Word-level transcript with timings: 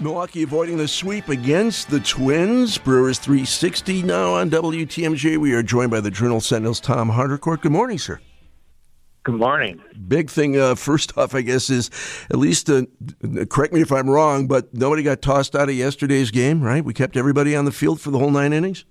Milwaukee 0.00 0.42
avoiding 0.42 0.76
the 0.78 0.88
sweep 0.88 1.28
against 1.28 1.90
the 1.90 2.00
Twins. 2.00 2.78
Brewers 2.78 3.18
360 3.18 4.02
now 4.02 4.34
on 4.34 4.50
WTMJ. 4.50 5.36
We 5.36 5.52
are 5.52 5.62
joined 5.62 5.90
by 5.90 6.00
the 6.00 6.10
Journal 6.10 6.40
Sentinel's 6.40 6.80
Tom 6.80 7.10
Haudricourt. 7.10 7.60
Good 7.60 7.72
morning, 7.72 7.98
sir. 7.98 8.20
Good 9.24 9.34
morning. 9.34 9.82
Big 10.06 10.30
thing, 10.30 10.58
uh, 10.58 10.76
first 10.76 11.18
off, 11.18 11.34
I 11.34 11.42
guess, 11.42 11.68
is 11.68 11.90
at 12.30 12.38
least, 12.38 12.70
uh, 12.70 12.82
correct 13.50 13.74
me 13.74 13.80
if 13.80 13.90
I'm 13.90 14.08
wrong, 14.08 14.46
but 14.46 14.72
nobody 14.72 15.02
got 15.02 15.20
tossed 15.20 15.56
out 15.56 15.68
of 15.68 15.74
yesterday's 15.74 16.30
game, 16.30 16.62
right? 16.62 16.84
We 16.84 16.94
kept 16.94 17.16
everybody 17.16 17.56
on 17.56 17.64
the 17.64 17.72
field 17.72 18.00
for 18.00 18.10
the 18.10 18.18
whole 18.18 18.30
nine 18.30 18.52
innings? 18.52 18.84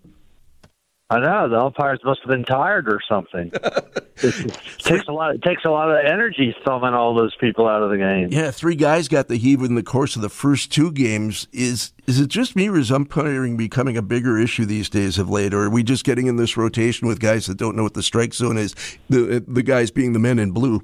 I 1.07 1.19
know 1.19 1.47
the 1.47 1.59
umpires 1.59 1.99
must 2.03 2.21
have 2.21 2.29
been 2.29 2.45
tired 2.45 2.89
or 2.89 2.99
something. 3.07 3.51
it 4.17 4.59
takes 4.79 5.07
a 5.07 5.11
lot. 5.11 5.35
It 5.35 5.43
takes 5.43 5.63
a 5.63 5.69
lot 5.69 5.91
of 5.91 6.03
energy 6.03 6.55
thumbing 6.65 6.95
all 6.95 7.13
those 7.13 7.35
people 7.35 7.67
out 7.67 7.83
of 7.83 7.91
the 7.91 7.97
game. 7.97 8.29
Yeah, 8.31 8.49
three 8.49 8.73
guys 8.75 9.07
got 9.07 9.27
the 9.27 9.35
heave 9.37 9.61
in 9.61 9.75
the 9.75 9.83
course 9.83 10.15
of 10.15 10.23
the 10.23 10.29
first 10.29 10.71
two 10.71 10.91
games. 10.91 11.47
Is 11.51 11.93
is 12.07 12.19
it 12.19 12.29
just 12.29 12.55
me, 12.55 12.69
or 12.69 12.77
is 12.77 12.91
umpiring 12.91 13.55
becoming 13.55 13.97
a 13.97 14.01
bigger 14.01 14.39
issue 14.39 14.65
these 14.65 14.89
days 14.89 15.19
of 15.19 15.29
late, 15.29 15.53
or 15.53 15.65
are 15.65 15.69
we 15.69 15.83
just 15.83 16.05
getting 16.05 16.25
in 16.25 16.37
this 16.37 16.57
rotation 16.57 17.07
with 17.07 17.19
guys 17.19 17.45
that 17.45 17.57
don't 17.57 17.75
know 17.75 17.83
what 17.83 17.93
the 17.93 18.03
strike 18.03 18.33
zone 18.33 18.57
is? 18.57 18.73
The 19.07 19.43
the 19.47 19.63
guys 19.63 19.91
being 19.91 20.13
the 20.13 20.19
men 20.19 20.39
in 20.39 20.51
blue. 20.51 20.81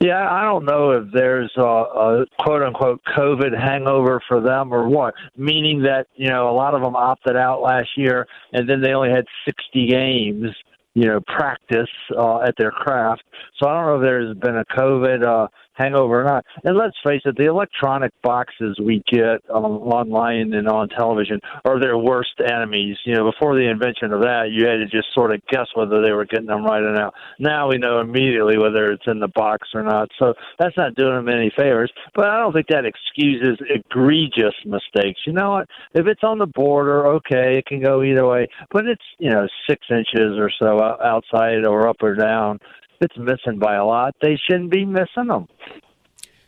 Yeah, 0.00 0.30
I 0.30 0.42
don't 0.42 0.64
know 0.64 0.92
if 0.92 1.04
there's 1.12 1.52
a, 1.56 1.62
a 1.62 2.26
quote 2.40 2.62
unquote 2.62 3.00
COVID 3.16 3.58
hangover 3.58 4.20
for 4.28 4.40
them 4.40 4.72
or 4.72 4.88
what, 4.88 5.14
meaning 5.36 5.82
that, 5.82 6.06
you 6.16 6.28
know, 6.28 6.50
a 6.50 6.52
lot 6.52 6.74
of 6.74 6.82
them 6.82 6.96
opted 6.96 7.36
out 7.36 7.62
last 7.62 7.88
year 7.96 8.26
and 8.52 8.68
then 8.68 8.80
they 8.80 8.92
only 8.92 9.10
had 9.10 9.24
60 9.44 9.86
games, 9.86 10.46
you 10.94 11.06
know, 11.06 11.20
practice 11.26 11.90
uh, 12.16 12.40
at 12.40 12.54
their 12.58 12.70
craft. 12.70 13.22
So 13.58 13.68
I 13.68 13.74
don't 13.74 13.86
know 13.86 13.96
if 13.96 14.02
there's 14.02 14.36
been 14.38 14.56
a 14.56 14.64
COVID 14.64 15.24
uh, 15.24 15.48
hangover 15.78 16.20
or 16.20 16.24
not. 16.24 16.44
And 16.64 16.76
let's 16.76 16.96
face 17.04 17.22
it, 17.24 17.36
the 17.36 17.46
electronic 17.46 18.12
boxes 18.22 18.78
we 18.82 19.02
get 19.10 19.40
um, 19.54 19.64
online 19.64 20.52
and 20.52 20.68
on 20.68 20.88
television 20.88 21.40
are 21.64 21.80
their 21.80 21.96
worst 21.96 22.40
enemies. 22.44 22.96
You 23.04 23.14
know, 23.14 23.30
before 23.30 23.54
the 23.54 23.70
invention 23.70 24.12
of 24.12 24.22
that, 24.22 24.50
you 24.50 24.66
had 24.66 24.78
to 24.78 24.86
just 24.86 25.14
sort 25.14 25.32
of 25.32 25.40
guess 25.48 25.66
whether 25.74 26.02
they 26.02 26.12
were 26.12 26.24
getting 26.24 26.46
them 26.46 26.64
right 26.64 26.82
or 26.82 26.92
not. 26.92 27.14
Now 27.38 27.68
we 27.68 27.78
know 27.78 28.00
immediately 28.00 28.58
whether 28.58 28.90
it's 28.90 29.06
in 29.06 29.20
the 29.20 29.28
box 29.28 29.68
or 29.74 29.82
not. 29.82 30.08
So 30.18 30.34
that's 30.58 30.76
not 30.76 30.94
doing 30.96 31.14
them 31.14 31.28
any 31.28 31.52
favors. 31.56 31.92
But 32.14 32.26
I 32.26 32.38
don't 32.38 32.52
think 32.52 32.66
that 32.68 32.84
excuses 32.84 33.58
egregious 33.70 34.54
mistakes. 34.64 35.20
You 35.26 35.32
know 35.32 35.50
what? 35.50 35.68
If 35.94 36.06
it's 36.06 36.24
on 36.24 36.38
the 36.38 36.46
border, 36.46 37.06
okay, 37.06 37.58
it 37.58 37.66
can 37.66 37.82
go 37.82 38.02
either 38.02 38.26
way. 38.26 38.48
But 38.70 38.86
it's 38.86 39.02
you 39.18 39.30
know 39.30 39.46
six 39.68 39.86
inches 39.90 40.38
or 40.38 40.50
so 40.58 40.82
outside 40.82 41.66
or 41.66 41.88
up 41.88 41.96
or 42.02 42.14
down 42.14 42.58
it's 43.00 43.16
missing 43.16 43.58
by 43.58 43.74
a 43.74 43.84
lot. 43.84 44.14
They 44.20 44.36
shouldn't 44.36 44.70
be 44.70 44.84
missing 44.84 45.28
them. 45.28 45.48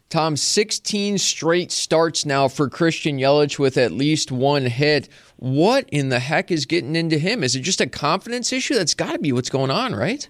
Tom, 0.09 0.37
16 0.37 1.19
straight 1.19 1.70
starts 1.70 2.27
now 2.27 2.48
for 2.48 2.69
Christian 2.69 3.19
Yelich 3.19 3.61
with 3.61 3.77
at 3.77 3.92
least 3.92 4.33
one 4.33 4.67
hit. 4.67 5.09
What 5.37 5.89
in 5.91 6.09
the 6.09 6.19
heck 6.19 6.51
is 6.51 6.67
getting 6.67 6.97
into 6.97 7.17
him? 7.17 7.45
Is 7.45 7.55
it 7.55 7.61
just 7.61 7.81
a 7.81 7.87
confidence 7.87 8.53
issue? 8.53 8.75
That's 8.75 8.95
got 8.95 9.12
to 9.12 9.19
be 9.20 9.31
what's 9.31 9.51
going 9.51 9.70
on, 9.70 9.95
right? 9.95 10.29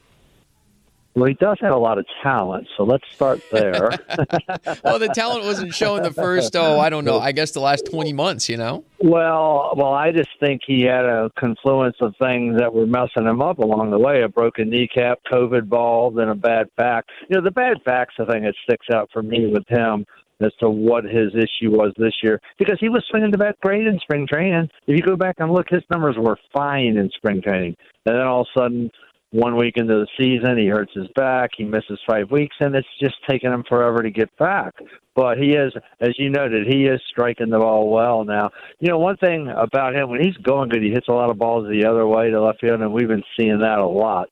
Well, 1.14 1.26
he 1.26 1.34
does 1.34 1.58
have 1.60 1.72
a 1.72 1.78
lot 1.78 1.98
of 1.98 2.06
talent, 2.22 2.68
so 2.76 2.84
let's 2.84 3.04
start 3.12 3.42
there. 3.50 3.90
well, 4.84 5.00
the 5.00 5.10
talent 5.12 5.44
wasn't 5.44 5.74
shown 5.74 6.02
the 6.02 6.12
first, 6.12 6.54
oh, 6.54 6.78
I 6.78 6.88
don't 6.88 7.04
know, 7.04 7.18
I 7.18 7.32
guess 7.32 7.50
the 7.50 7.60
last 7.60 7.86
20 7.86 8.12
months, 8.12 8.48
you 8.48 8.56
know? 8.56 8.84
Well, 9.02 9.74
well, 9.76 9.92
I 9.92 10.12
just 10.12 10.30
think 10.38 10.60
he 10.64 10.82
had 10.82 11.04
a 11.04 11.30
confluence 11.36 11.96
of 12.00 12.14
things 12.20 12.58
that 12.58 12.72
were 12.72 12.86
messing 12.86 13.26
him 13.26 13.42
up 13.42 13.58
along 13.58 13.90
the 13.90 13.98
way 13.98 14.22
a 14.22 14.28
broken 14.28 14.70
kneecap, 14.70 15.18
COVID 15.32 15.68
ball, 15.68 16.12
then 16.12 16.28
a 16.28 16.34
bad 16.34 16.68
back. 16.76 17.06
You 17.28 17.36
know, 17.36 17.42
the 17.42 17.50
bad 17.50 17.82
back's 17.84 18.14
the 18.16 18.26
thing 18.26 18.44
that 18.44 18.54
sticks 18.62 18.86
out 18.92 19.08
for 19.12 19.22
me 19.22 19.50
with 19.52 19.66
him 19.68 20.06
as 20.40 20.52
to 20.60 20.70
what 20.70 21.04
his 21.04 21.34
issue 21.34 21.70
was 21.70 21.92
this 21.98 22.14
year 22.22 22.40
because 22.58 22.78
he 22.80 22.88
was 22.88 23.04
swinging 23.10 23.30
the 23.30 23.38
bat 23.38 23.56
great 23.62 23.86
in 23.86 23.98
spring 23.98 24.26
training. 24.26 24.68
If 24.86 24.96
you 24.96 25.02
go 25.02 25.16
back 25.16 25.36
and 25.38 25.52
look, 25.52 25.66
his 25.68 25.82
numbers 25.90 26.16
were 26.18 26.38
fine 26.52 26.96
in 26.96 27.10
spring 27.16 27.42
training. 27.42 27.76
And 28.06 28.16
then 28.16 28.26
all 28.26 28.42
of 28.42 28.46
a 28.56 28.60
sudden, 28.60 28.90
one 29.30 29.56
week 29.56 29.76
into 29.76 29.94
the 29.94 30.06
season, 30.18 30.58
he 30.58 30.66
hurts 30.66 30.92
his 30.92 31.06
back, 31.14 31.50
he 31.56 31.64
misses 31.64 31.98
five 32.08 32.30
weeks, 32.30 32.56
and 32.60 32.74
it's 32.74 32.88
just 33.00 33.14
taking 33.28 33.52
him 33.52 33.64
forever 33.68 34.02
to 34.02 34.10
get 34.10 34.36
back. 34.38 34.74
But 35.14 35.38
he 35.38 35.52
is, 35.52 35.72
as 36.00 36.18
you 36.18 36.30
noted, 36.30 36.66
he 36.66 36.86
is 36.86 37.00
striking 37.08 37.50
the 37.50 37.58
ball 37.58 37.90
well 37.90 38.24
now. 38.24 38.50
You 38.80 38.88
know, 38.88 38.98
one 38.98 39.16
thing 39.16 39.48
about 39.48 39.94
him, 39.94 40.08
when 40.08 40.20
he's 40.20 40.36
going 40.38 40.68
good, 40.68 40.82
he 40.82 40.90
hits 40.90 41.08
a 41.08 41.12
lot 41.12 41.30
of 41.30 41.38
balls 41.38 41.68
the 41.68 41.86
other 41.86 42.06
way 42.06 42.30
to 42.30 42.42
left 42.42 42.60
field, 42.60 42.80
and 42.80 42.92
we've 42.92 43.08
been 43.08 43.24
seeing 43.38 43.58
that 43.60 43.78
a 43.78 43.86
lot. 43.86 44.28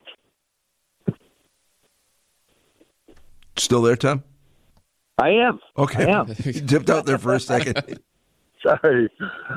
Still 3.56 3.82
there, 3.82 3.96
Tom? 3.96 4.22
I 5.18 5.30
am. 5.30 5.58
Okay. 5.76 6.06
I 6.06 6.20
am. 6.20 6.26
dipped 6.66 6.90
out 6.90 7.06
there 7.06 7.18
for 7.18 7.34
a 7.34 7.40
second. 7.40 8.00
Sorry. 8.62 9.08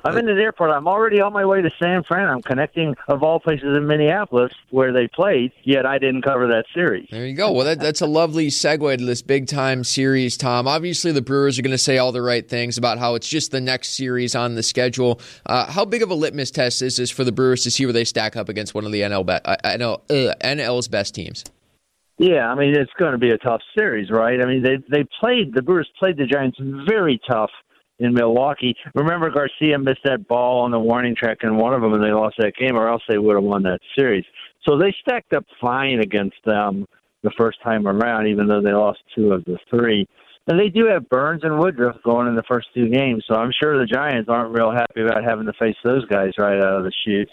I'm 0.03 0.17
in 0.17 0.25
the 0.25 0.33
airport. 0.33 0.71
I'm 0.71 0.87
already 0.87 1.21
on 1.21 1.33
my 1.33 1.45
way 1.45 1.61
to 1.61 1.69
San 1.81 2.03
Fran. 2.03 2.27
I'm 2.27 2.41
connecting, 2.41 2.95
of 3.07 3.23
all 3.23 3.39
places, 3.39 3.75
in 3.75 3.87
Minneapolis, 3.87 4.53
where 4.69 4.93
they 4.93 5.07
played, 5.07 5.51
yet 5.63 5.85
I 5.85 5.97
didn't 5.97 6.21
cover 6.21 6.47
that 6.47 6.65
series. 6.73 7.07
There 7.09 7.25
you 7.25 7.35
go. 7.35 7.51
Well, 7.51 7.65
that, 7.65 7.79
that's 7.79 8.01
a 8.01 8.07
lovely 8.07 8.47
segue 8.47 8.97
to 8.97 9.05
this 9.05 9.21
big 9.21 9.47
time 9.47 9.83
series, 9.83 10.37
Tom. 10.37 10.67
Obviously, 10.67 11.11
the 11.11 11.21
Brewers 11.21 11.57
are 11.57 11.61
going 11.61 11.71
to 11.71 11.77
say 11.77 11.97
all 11.97 12.11
the 12.11 12.21
right 12.21 12.47
things 12.47 12.77
about 12.77 12.99
how 12.99 13.15
it's 13.15 13.27
just 13.27 13.51
the 13.51 13.61
next 13.61 13.89
series 13.89 14.35
on 14.35 14.55
the 14.55 14.63
schedule. 14.63 15.19
Uh, 15.45 15.71
how 15.71 15.85
big 15.85 16.01
of 16.01 16.11
a 16.11 16.15
litmus 16.15 16.51
test 16.51 16.81
is 16.81 16.97
this 16.97 17.09
for 17.09 17.23
the 17.23 17.31
Brewers 17.31 17.63
to 17.63 17.71
see 17.71 17.85
where 17.85 17.93
they 17.93 18.05
stack 18.05 18.35
up 18.35 18.49
against 18.49 18.73
one 18.73 18.85
of 18.85 18.91
the 18.91 19.01
NL 19.01 19.25
be- 19.25 19.51
I 19.63 19.77
know, 19.77 20.01
uh, 20.09 20.33
NL's 20.41 20.87
best 20.87 21.15
teams? 21.15 21.43
Yeah, 22.21 22.51
I 22.51 22.55
mean 22.55 22.75
it's 22.75 22.91
going 22.99 23.13
to 23.13 23.17
be 23.17 23.31
a 23.31 23.37
tough 23.39 23.61
series, 23.75 24.11
right? 24.11 24.39
I 24.39 24.45
mean 24.45 24.61
they 24.61 24.77
they 24.91 25.07
played 25.19 25.55
the 25.55 25.63
Brewers 25.63 25.89
played 25.97 26.17
the 26.17 26.27
Giants 26.27 26.59
very 26.87 27.19
tough 27.27 27.49
in 28.01 28.13
Milwaukee. 28.13 28.75
Remember, 28.95 29.29
Garcia 29.29 29.79
missed 29.79 30.01
that 30.03 30.27
ball 30.27 30.61
on 30.61 30.71
the 30.71 30.79
warning 30.79 31.15
track 31.15 31.39
in 31.43 31.55
one 31.55 31.73
of 31.73 31.81
them, 31.81 31.93
and 31.93 32.03
they 32.03 32.11
lost 32.11 32.35
that 32.39 32.55
game, 32.55 32.75
or 32.75 32.89
else 32.89 33.03
they 33.07 33.17
would 33.17 33.35
have 33.35 33.43
won 33.43 33.63
that 33.63 33.79
series. 33.97 34.25
So 34.67 34.77
they 34.77 34.93
stacked 35.01 35.33
up 35.33 35.45
fine 35.59 35.99
against 35.99 36.37
them 36.45 36.85
the 37.23 37.31
first 37.37 37.61
time 37.63 37.87
around, 37.87 38.27
even 38.27 38.47
though 38.47 38.61
they 38.61 38.73
lost 38.73 38.99
two 39.15 39.31
of 39.31 39.45
the 39.45 39.57
three. 39.69 40.07
And 40.47 40.59
they 40.59 40.69
do 40.69 40.85
have 40.87 41.07
Burnes 41.07 41.41
and 41.43 41.59
Woodruff 41.59 41.97
going 42.03 42.27
in 42.27 42.35
the 42.35 42.43
first 42.43 42.67
two 42.73 42.89
games, 42.89 43.23
so 43.27 43.35
I'm 43.35 43.51
sure 43.61 43.77
the 43.77 43.85
Giants 43.85 44.27
aren't 44.27 44.57
real 44.57 44.71
happy 44.71 45.01
about 45.01 45.23
having 45.23 45.45
to 45.45 45.53
face 45.53 45.77
those 45.83 46.05
guys 46.07 46.31
right 46.37 46.57
out 46.57 46.77
of 46.77 46.83
the 46.83 46.91
chute. 47.05 47.29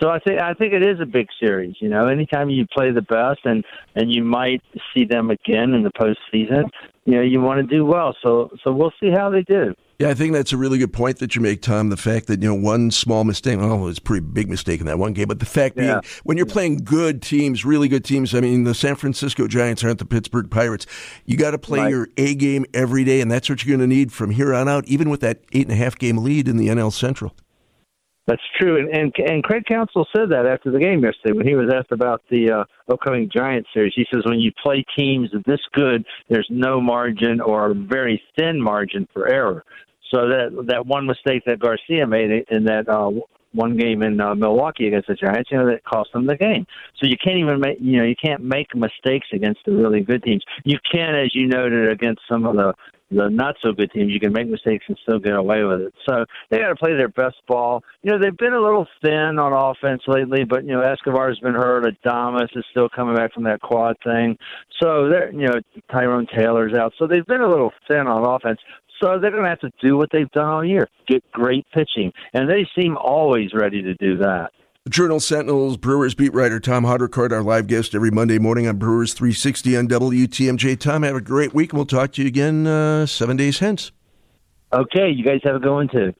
So 0.00 0.08
I 0.08 0.18
think 0.20 0.40
I 0.40 0.54
think 0.54 0.72
it 0.72 0.84
is 0.84 1.00
a 1.00 1.06
big 1.06 1.28
series. 1.40 1.76
You 1.80 1.88
know, 1.88 2.08
anytime 2.08 2.50
you 2.50 2.66
play 2.72 2.90
the 2.90 3.02
best 3.02 3.40
and 3.44 3.64
and 3.94 4.12
you 4.12 4.24
might 4.24 4.62
see 4.94 5.04
them 5.04 5.30
again 5.30 5.74
in 5.74 5.82
the 5.82 5.92
postseason, 5.92 6.64
you 7.04 7.14
know, 7.14 7.22
you 7.22 7.40
want 7.40 7.60
to 7.60 7.76
do 7.76 7.84
well. 7.84 8.16
So 8.22 8.50
so 8.64 8.72
we'll 8.72 8.92
see 9.00 9.10
how 9.10 9.30
they 9.30 9.42
do. 9.42 9.74
Yeah, 10.02 10.10
I 10.10 10.14
think 10.14 10.32
that's 10.32 10.52
a 10.52 10.56
really 10.56 10.78
good 10.78 10.92
point 10.92 11.18
that 11.18 11.34
you 11.34 11.40
make, 11.40 11.62
Tom. 11.62 11.90
The 11.90 11.96
fact 11.96 12.26
that 12.26 12.42
you 12.42 12.48
know 12.48 12.54
one 12.54 12.90
small 12.90 13.24
mistake, 13.24 13.58
oh, 13.60 13.88
it's 13.88 13.98
a 13.98 14.02
pretty 14.02 14.26
big 14.26 14.48
mistake 14.48 14.80
in 14.80 14.86
that 14.86 14.98
one 14.98 15.12
game, 15.12 15.28
but 15.28 15.38
the 15.38 15.46
fact 15.46 15.76
yeah. 15.76 16.00
being 16.00 16.00
when 16.24 16.36
you're 16.36 16.46
playing 16.46 16.78
good 16.78 17.22
teams, 17.22 17.64
really 17.64 17.88
good 17.88 18.04
teams. 18.04 18.34
I 18.34 18.40
mean, 18.40 18.64
the 18.64 18.74
San 18.74 18.96
Francisco 18.96 19.46
Giants 19.46 19.84
aren't 19.84 19.98
the 19.98 20.04
Pittsburgh 20.04 20.50
Pirates. 20.50 20.86
You 21.24 21.36
got 21.36 21.52
to 21.52 21.58
play 21.58 21.80
right. 21.80 21.90
your 21.90 22.08
A 22.16 22.34
game 22.34 22.66
every 22.74 23.04
day, 23.04 23.20
and 23.20 23.30
that's 23.30 23.48
what 23.48 23.64
you're 23.64 23.76
going 23.76 23.88
to 23.88 23.94
need 23.94 24.12
from 24.12 24.30
here 24.30 24.54
on 24.54 24.68
out, 24.68 24.86
even 24.86 25.08
with 25.10 25.20
that 25.20 25.40
eight 25.52 25.66
and 25.66 25.72
a 25.72 25.76
half 25.76 25.96
game 25.96 26.18
lead 26.18 26.48
in 26.48 26.56
the 26.56 26.68
NL 26.68 26.92
Central. 26.92 27.34
That's 28.26 28.42
true, 28.56 28.78
and, 28.78 28.88
and 28.88 29.12
and 29.30 29.42
Craig 29.42 29.64
Counsell 29.66 30.06
said 30.14 30.28
that 30.30 30.46
after 30.46 30.70
the 30.70 30.78
game 30.78 31.02
yesterday 31.02 31.32
when 31.32 31.46
he 31.46 31.56
was 31.56 31.72
asked 31.74 31.90
about 31.90 32.22
the 32.30 32.52
uh, 32.52 32.92
upcoming 32.92 33.28
Giants 33.34 33.68
series. 33.74 33.92
He 33.96 34.06
says 34.12 34.22
when 34.24 34.38
you 34.38 34.52
play 34.62 34.84
teams 34.96 35.30
this 35.44 35.60
good, 35.72 36.04
there's 36.28 36.46
no 36.48 36.80
margin 36.80 37.40
or 37.40 37.70
a 37.70 37.74
very 37.74 38.22
thin 38.38 38.60
margin 38.60 39.08
for 39.12 39.26
error. 39.28 39.64
So 40.12 40.28
that 40.28 40.66
that 40.68 40.86
one 40.86 41.06
mistake 41.06 41.44
that 41.46 41.58
Garcia 41.58 42.06
made 42.06 42.46
in 42.50 42.64
that 42.64 42.88
uh, 42.88 43.10
one 43.52 43.76
game 43.76 44.02
in 44.02 44.20
uh, 44.20 44.34
Milwaukee 44.34 44.88
against 44.88 45.08
the 45.08 45.14
Giants, 45.14 45.50
you 45.50 45.58
know, 45.58 45.66
that 45.66 45.84
cost 45.84 46.12
them 46.12 46.26
the 46.26 46.36
game. 46.36 46.66
So 46.98 47.06
you 47.06 47.16
can't 47.22 47.38
even 47.38 47.60
make, 47.60 47.78
you 47.80 47.98
know, 47.98 48.04
you 48.04 48.16
can't 48.22 48.42
make 48.42 48.74
mistakes 48.74 49.26
against 49.32 49.60
the 49.66 49.72
really 49.72 50.00
good 50.00 50.22
teams. 50.22 50.42
You 50.64 50.78
can, 50.90 51.14
as 51.14 51.34
you 51.34 51.46
noted, 51.46 51.90
against 51.90 52.22
some 52.28 52.46
of 52.46 52.56
the 52.56 52.74
the 53.12 53.28
not 53.28 53.56
so 53.62 53.72
good 53.72 53.90
teams. 53.92 54.12
You 54.12 54.20
can 54.20 54.32
make 54.32 54.48
mistakes 54.48 54.84
and 54.88 54.98
still 55.02 55.18
get 55.18 55.34
away 55.34 55.64
with 55.64 55.82
it. 55.82 55.94
So 56.08 56.24
they 56.50 56.58
got 56.58 56.68
to 56.68 56.76
play 56.76 56.96
their 56.96 57.08
best 57.08 57.36
ball. 57.46 57.82
You 58.02 58.12
know, 58.12 58.18
they've 58.18 58.36
been 58.36 58.54
a 58.54 58.60
little 58.60 58.86
thin 59.02 59.38
on 59.38 59.52
offense 59.52 60.02
lately, 60.06 60.44
but 60.44 60.64
you 60.64 60.72
know, 60.72 60.80
Escobar's 60.80 61.38
been 61.40 61.54
hurt. 61.54 61.84
Adames 61.84 62.56
is 62.56 62.64
still 62.70 62.88
coming 62.88 63.14
back 63.14 63.32
from 63.34 63.44
that 63.44 63.60
quad 63.60 63.96
thing. 64.02 64.38
So 64.80 65.08
they're, 65.08 65.30
you 65.32 65.46
know, 65.46 65.60
Tyrone 65.90 66.26
Taylor's 66.34 66.74
out. 66.74 66.92
So 66.98 67.06
they've 67.06 67.26
been 67.26 67.40
a 67.40 67.48
little 67.48 67.72
thin 67.86 68.06
on 68.06 68.24
offense. 68.24 68.60
So 69.02 69.18
they're 69.18 69.32
going 69.32 69.42
to 69.42 69.48
have 69.48 69.60
to 69.60 69.72
do 69.82 69.96
what 69.96 70.10
they've 70.12 70.30
done 70.30 70.48
all 70.48 70.64
year 70.64 70.88
get 71.08 71.28
great 71.32 71.66
pitching. 71.72 72.12
And 72.32 72.48
they 72.48 72.66
seem 72.76 72.96
always 72.96 73.52
ready 73.52 73.82
to 73.82 73.94
do 73.94 74.16
that. 74.18 74.50
The 74.84 74.90
Journal 74.90 75.20
Sentinel's 75.20 75.76
Brewers 75.76 76.14
beat 76.14 76.34
writer 76.34 76.58
Tom 76.58 76.84
Haudricourt, 76.84 77.30
our 77.30 77.42
live 77.42 77.68
guest 77.68 77.94
every 77.94 78.10
Monday 78.10 78.38
morning 78.38 78.66
on 78.66 78.78
Brewers 78.78 79.14
360 79.14 79.76
on 79.76 79.88
WTMJ. 79.88 80.78
Tom, 80.78 81.04
have 81.04 81.14
a 81.14 81.20
great 81.20 81.54
week, 81.54 81.72
and 81.72 81.78
we'll 81.78 81.86
talk 81.86 82.12
to 82.12 82.22
you 82.22 82.26
again 82.26 82.66
uh, 82.66 83.06
seven 83.06 83.36
days 83.36 83.60
hence. 83.60 83.92
Okay, 84.72 85.10
you 85.10 85.24
guys 85.24 85.40
have 85.44 85.54
a 85.54 85.60
good 85.60 85.72
one 85.72 85.88
too. 85.88 86.10